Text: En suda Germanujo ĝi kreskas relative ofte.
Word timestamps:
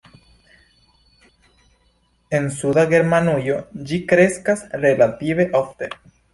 En 2.39 2.49
suda 2.57 2.87
Germanujo 2.95 3.61
ĝi 3.91 4.03
kreskas 4.15 4.67
relative 4.87 5.51
ofte. 5.65 5.95